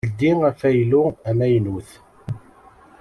[0.09, 1.87] Ldi afaylu amaynut.